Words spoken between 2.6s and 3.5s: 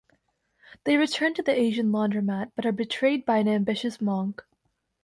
are betrayed by an